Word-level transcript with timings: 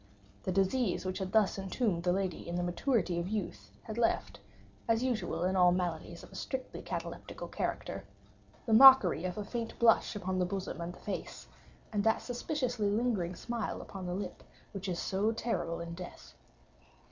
The 0.41 0.51
disease 0.51 1.05
which 1.05 1.19
had 1.19 1.31
thus 1.31 1.59
entombed 1.59 2.01
the 2.01 2.11
lady 2.11 2.47
in 2.47 2.55
the 2.55 2.63
maturity 2.63 3.19
of 3.19 3.27
youth, 3.29 3.69
had 3.83 3.99
left, 3.99 4.39
as 4.87 5.03
usual 5.03 5.43
in 5.43 5.55
all 5.55 5.71
maladies 5.71 6.23
of 6.23 6.31
a 6.31 6.35
strictly 6.35 6.81
cataleptical 6.81 7.47
character, 7.49 8.03
the 8.65 8.73
mockery 8.73 9.25
of 9.25 9.37
a 9.37 9.45
faint 9.45 9.77
blush 9.77 10.15
upon 10.15 10.39
the 10.39 10.45
bosom 10.45 10.81
and 10.81 10.93
the 10.93 10.97
face, 10.99 11.45
and 11.93 12.03
that 12.03 12.23
suspiciously 12.23 12.89
lingering 12.89 13.35
smile 13.35 13.79
upon 13.79 14.07
the 14.07 14.15
lip 14.15 14.43
which 14.71 14.89
is 14.89 14.97
so 14.97 15.31
terrible 15.31 15.79
in 15.79 15.93
death. 15.93 16.33